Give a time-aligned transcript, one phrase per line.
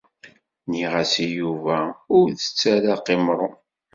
[0.65, 1.77] Nniɣ-as i Yuba
[2.17, 3.55] ur tett ara qimṛun.